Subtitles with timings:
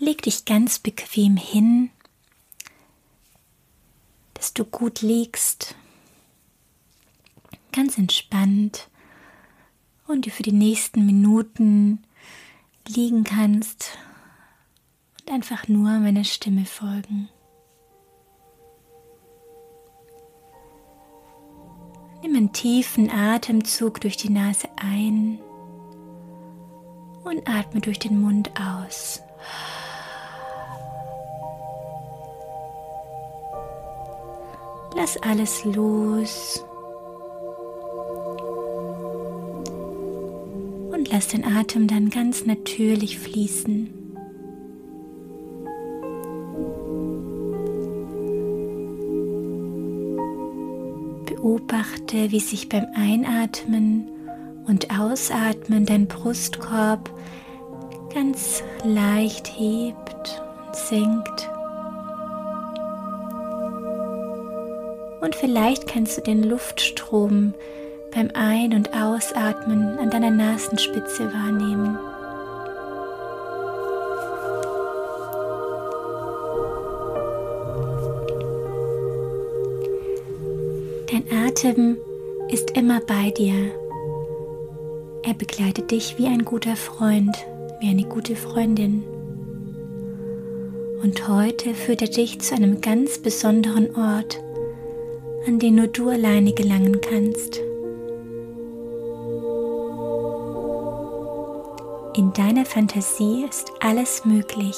[0.00, 1.90] leg dich ganz bequem hin,
[4.34, 5.76] dass du gut liegst,
[7.72, 8.88] ganz entspannt
[10.06, 12.02] und du für die nächsten Minuten
[12.88, 13.98] liegen kannst
[15.20, 17.28] und einfach nur meiner Stimme folgen.
[22.22, 25.38] Nimm einen tiefen Atemzug durch die Nase ein
[27.22, 29.20] und atme durch den Mund aus.
[34.94, 36.64] Lass alles los.
[40.92, 44.00] Und lass den Atem dann ganz natürlich fließen.
[51.26, 54.08] Beobachte, wie sich beim Einatmen
[54.66, 57.10] und Ausatmen dein Brustkorb
[58.12, 61.49] ganz leicht hebt und senkt.
[65.30, 67.54] Und vielleicht kannst du den Luftstrom
[68.12, 71.96] beim Ein- und Ausatmen an deiner Nasenspitze wahrnehmen.
[81.12, 81.96] Dein Atem
[82.48, 83.70] ist immer bei dir.
[85.22, 87.36] Er begleitet dich wie ein guter Freund,
[87.78, 89.04] wie eine gute Freundin.
[91.04, 94.40] Und heute führt er dich zu einem ganz besonderen Ort,
[95.46, 97.60] an den nur du alleine gelangen kannst.
[102.16, 104.76] In deiner Fantasie ist alles möglich.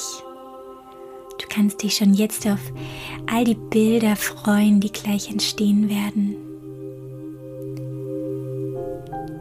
[1.38, 2.60] Du kannst dich schon jetzt auf
[3.26, 6.36] all die Bilder freuen, die gleich entstehen werden.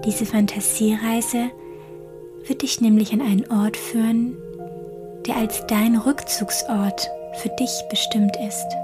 [0.05, 1.51] Diese Fantasiereise
[2.47, 4.35] wird dich nämlich an einen Ort führen,
[5.27, 8.80] der als dein Rückzugsort für dich bestimmt ist.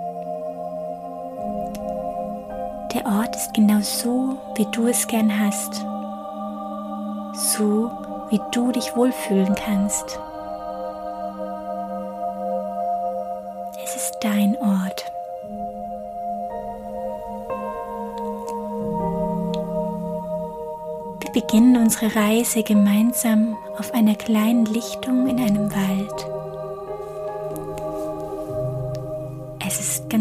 [2.97, 5.85] Der Ort ist genau so, wie du es gern hast.
[7.35, 7.91] So,
[8.31, 10.19] wie du dich wohlfühlen kannst.
[13.83, 15.11] Es ist dein Ort.
[21.19, 26.36] Wir beginnen unsere Reise gemeinsam auf einer kleinen Lichtung in einem Wald.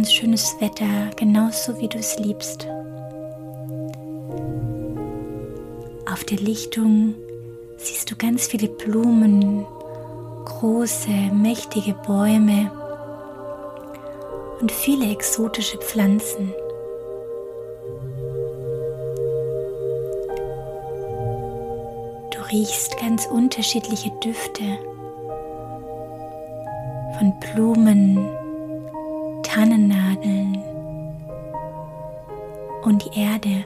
[0.06, 2.68] Ganz schönes Wetter, genauso wie du es liebst.
[6.08, 7.16] Auf der Lichtung
[7.76, 9.66] siehst du ganz viele Blumen,
[10.44, 12.70] große, mächtige Bäume
[14.60, 16.54] und viele exotische Pflanzen.
[22.30, 24.78] Du riechst ganz unterschiedliche Düfte
[27.18, 28.24] von Blumen,
[29.56, 30.62] Tannennadeln
[32.82, 33.64] und die Erde.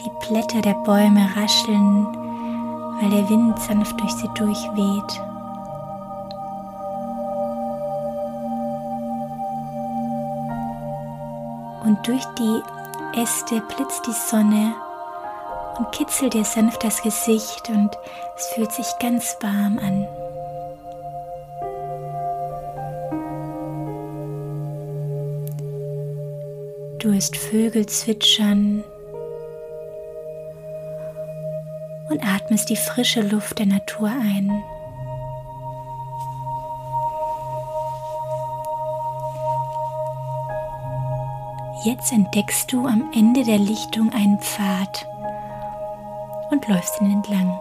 [0.00, 2.06] Die Blätter der Bäume rascheln,
[2.98, 5.20] weil der Wind sanft durch sie durchweht.
[11.84, 12.62] Und durch die
[13.20, 14.74] Äste blitzt die Sonne
[15.78, 17.90] und kitzelt dir sanft das Gesicht und
[18.36, 20.06] es fühlt sich ganz warm an.
[26.98, 28.82] Du hörst Vögel zwitschern
[32.08, 34.50] und atmest die frische Luft der Natur ein.
[41.84, 45.06] Jetzt entdeckst du am Ende der Lichtung einen Pfad
[46.50, 47.58] und läufst ihn entlang.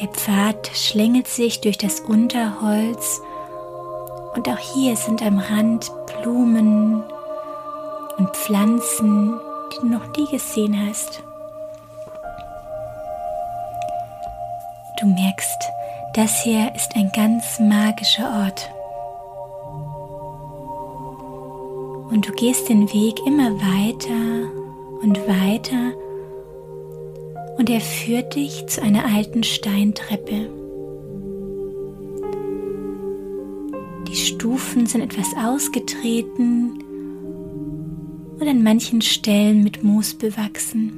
[0.00, 3.20] Der Pfad schlängelt sich durch das Unterholz
[4.34, 7.02] und auch hier sind am Rand Blumen
[8.16, 9.38] und Pflanzen,
[9.72, 11.22] die du noch nie gesehen hast.
[15.00, 15.70] Du merkst,
[16.14, 18.70] das hier ist ein ganz magischer Ort.
[22.10, 24.59] Und du gehst den Weg immer weiter
[25.02, 25.92] und weiter
[27.58, 30.50] und er führt dich zu einer alten Steintreppe.
[34.08, 36.82] Die Stufen sind etwas ausgetreten
[38.40, 40.92] und an manchen Stellen mit Moos bewachsen.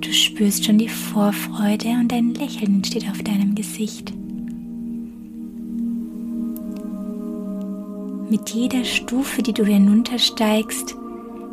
[0.00, 4.12] Du spürst schon die Vorfreude und ein Lächeln steht auf deinem Gesicht.
[8.28, 10.96] Mit jeder Stufe, die du hinuntersteigst,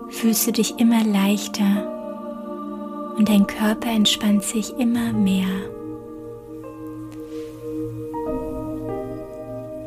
[0.10, 5.48] fühlst du dich immer leichter und dein Körper entspannt sich immer mehr.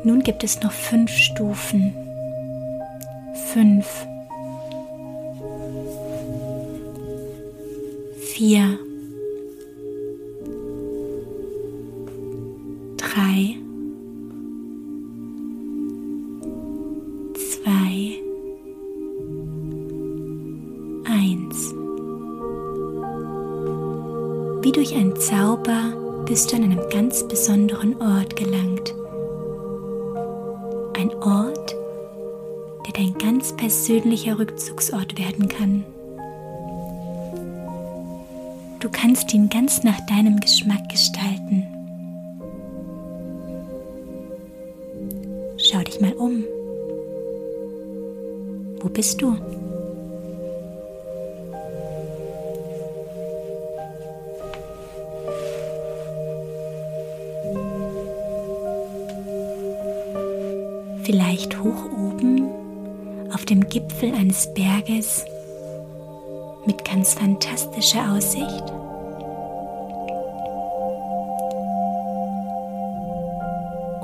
[0.05, 1.93] Nun gibt es noch fünf Stufen.
[3.51, 4.07] Fünf.
[8.17, 8.79] Vier.
[26.37, 28.93] Bist du an einem ganz besonderen Ort gelangt.
[30.95, 31.75] Ein Ort,
[32.85, 35.83] der dein ganz persönlicher Rückzugsort werden kann.
[38.79, 41.65] Du kannst ihn ganz nach deinem Geschmack gestalten.
[45.57, 46.43] Schau dich mal um.
[48.79, 49.56] Wo bist du?
[61.07, 62.49] Vielleicht hoch oben
[63.33, 65.23] auf dem Gipfel eines Berges
[66.65, 68.63] mit ganz fantastischer Aussicht?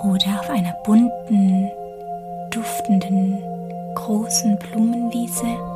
[0.02, 1.70] Oder auf einer bunten,
[2.52, 3.44] duftenden,
[3.96, 5.73] großen Blumenwiese?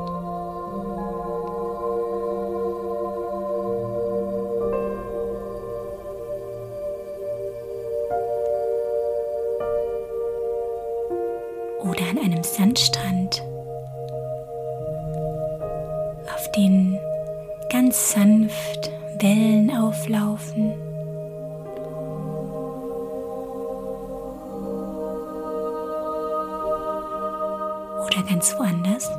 [28.47, 29.09] Ganz woanders.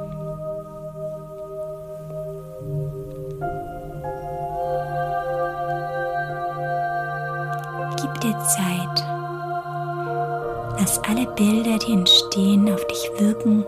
[8.01, 9.05] Gib dir Zeit
[10.79, 13.65] Lass alle Bilder, die entstehen, auf dich wirken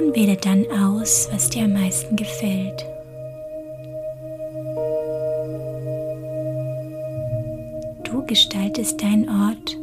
[0.00, 2.86] und wähle dann aus, was dir am meisten gefällt.
[8.04, 9.76] Du gestaltest deinen Ort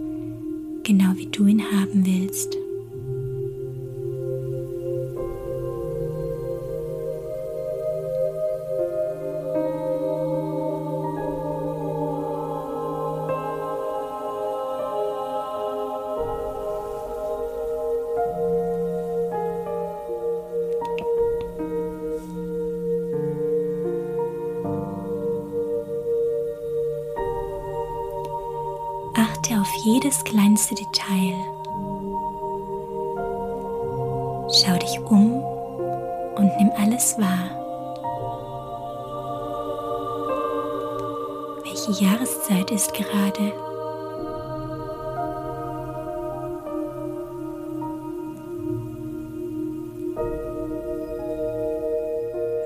[0.84, 2.58] genau wie du ihn haben willst.
[29.84, 31.36] Jedes kleinste Detail.
[34.52, 35.44] Schau dich um
[36.36, 37.50] und nimm alles wahr.
[41.64, 43.54] Welche Jahreszeit ist gerade?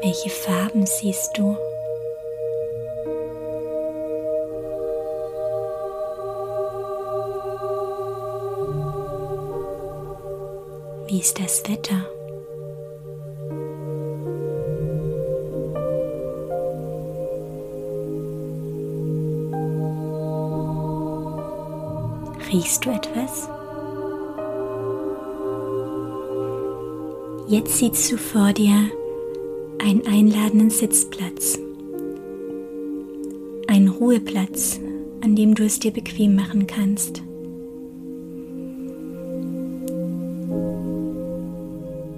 [0.01, 1.57] Welche Farben siehst du?
[11.18, 12.06] Wie ist das Wetter?
[22.51, 23.50] Riechst du etwas?
[27.48, 28.75] Jetzt siehst du vor dir
[29.80, 31.58] einen einladenden Sitzplatz,
[33.65, 34.80] einen Ruheplatz,
[35.22, 37.24] an dem du es dir bequem machen kannst.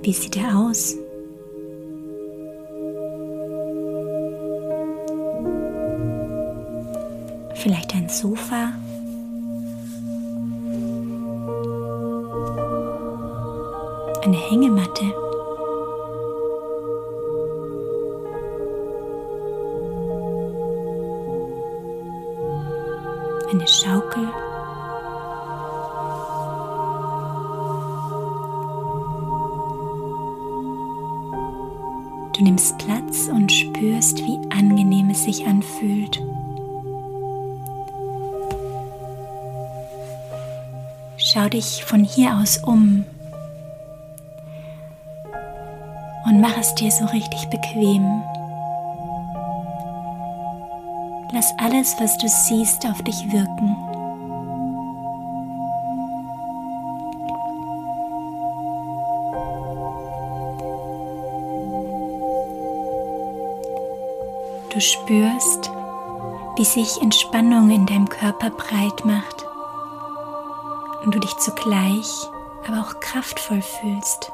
[0.10, 0.96] Wie sieht er aus?
[7.54, 8.74] Vielleicht ein Sofa?
[14.24, 15.06] Eine Hängematte?
[23.52, 24.49] Eine Schaukel?
[32.40, 36.22] Du nimmst Platz und spürst, wie angenehm es sich anfühlt.
[41.18, 43.04] Schau dich von hier aus um
[46.24, 48.24] und mach es dir so richtig bequem.
[51.34, 53.89] Lass alles, was du siehst, auf dich wirken.
[64.80, 65.70] Du spürst,
[66.56, 69.46] wie sich Entspannung in deinem Körper breit macht
[71.04, 72.08] und du dich zugleich
[72.66, 74.32] aber auch kraftvoll fühlst.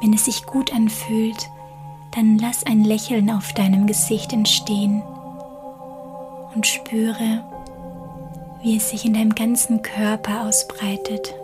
[0.00, 1.50] Wenn es sich gut anfühlt,
[2.12, 5.02] dann lass ein Lächeln auf deinem Gesicht entstehen
[6.54, 7.42] und spüre,
[8.62, 11.34] wie es sich in deinem ganzen Körper ausbreitet.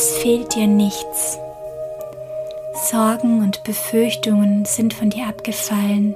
[0.00, 1.40] Es fehlt dir nichts.
[2.88, 6.14] Sorgen und Befürchtungen sind von dir abgefallen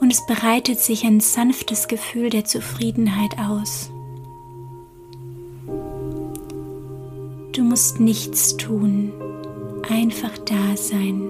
[0.00, 3.90] und es bereitet sich ein sanftes Gefühl der Zufriedenheit aus.
[7.50, 9.12] Du musst nichts tun,
[9.90, 11.28] einfach da sein.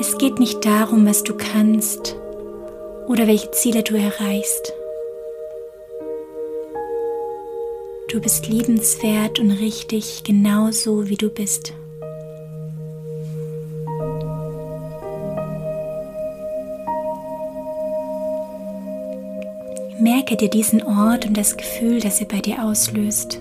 [0.00, 2.16] Es geht nicht darum, was du kannst
[3.06, 4.72] oder welche Ziele du erreichst.
[8.16, 11.74] Du bist liebenswert und richtig genauso, wie du bist.
[20.00, 23.38] Merke dir diesen Ort und das Gefühl, das er bei dir auslöst.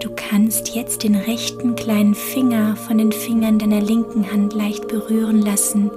[0.00, 5.42] Du kannst jetzt den rechten kleinen Finger von den Fingern deiner linken Hand leicht berühren
[5.42, 5.90] lassen,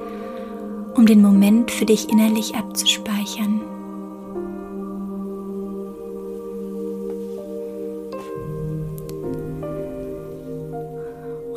[0.96, 3.59] um den Moment für dich innerlich abzuspeichern.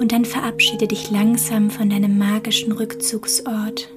[0.02, 3.88] Und dann verabschiede dich langsam von deinem magischen Rückzugsort.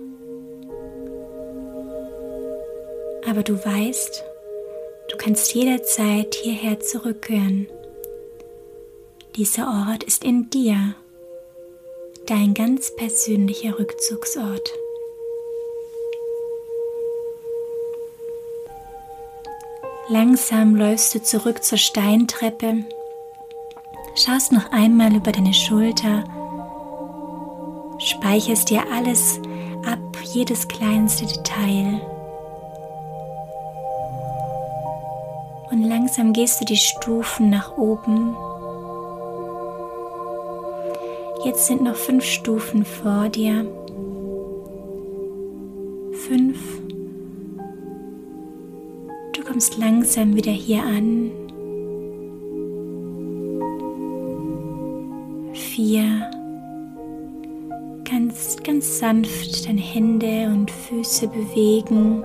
[3.36, 4.24] aber du weißt,
[5.10, 7.68] du kannst jederzeit hierher zurückkehren.
[9.36, 10.96] Dieser Ort ist in dir,
[12.28, 14.72] dein ganz persönlicher Rückzugsort.
[20.08, 22.86] Langsam läufst du zurück zur Steintreppe,
[24.16, 26.24] schaust noch einmal über deine Schulter,
[28.00, 29.40] speicherst dir alles
[29.86, 30.00] ab,
[30.34, 32.02] jedes kleinste Detail.
[35.72, 38.36] Und langsam gehst du die Stufen nach oben.
[41.44, 43.66] Jetzt sind noch fünf Stufen vor dir.
[46.28, 46.58] Fünf.
[49.34, 51.45] Du kommst langsam wieder hier an.
[55.76, 56.32] Vier.
[58.10, 62.24] Ganz, ganz sanft deine Hände und Füße bewegen.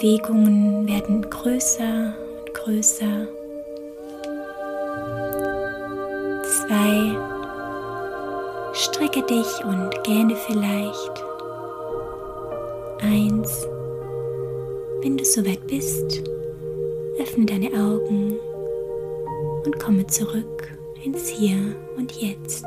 [0.00, 3.26] Bewegungen werden größer und größer.
[6.44, 7.16] Zwei.
[8.74, 11.24] Strecke dich und gähne vielleicht.
[13.00, 13.66] Eins.
[15.02, 16.22] Wenn du soweit bist,
[17.18, 18.36] öffne deine Augen
[19.64, 20.72] und komme zurück
[21.04, 22.64] ins Hier und Jetzt.